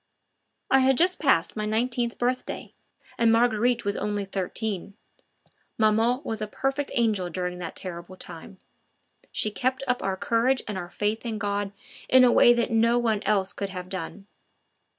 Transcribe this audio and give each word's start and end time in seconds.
I 0.71 0.79
had 0.79 0.97
just 0.97 1.19
passed 1.19 1.55
my 1.55 1.67
nineteenth 1.67 2.17
birthday, 2.17 2.73
and 3.19 3.31
Marguerite 3.31 3.85
was 3.85 3.95
only 3.95 4.25
thirteen. 4.25 4.95
Maman 5.77 6.21
was 6.23 6.41
a 6.41 6.47
perfect 6.47 6.89
angel 6.95 7.29
during 7.29 7.59
that 7.59 7.75
terrible 7.75 8.17
time; 8.17 8.57
she 9.31 9.51
kept 9.51 9.83
up 9.87 10.01
our 10.01 10.17
courage 10.17 10.63
and 10.67 10.75
our 10.75 10.89
faith 10.89 11.23
in 11.23 11.37
God 11.37 11.71
in 12.09 12.23
a 12.23 12.31
way 12.31 12.51
that 12.51 12.71
no 12.71 12.97
one 12.97 13.21
else 13.27 13.53
could 13.53 13.69
have 13.69 13.89
done. 13.89 14.25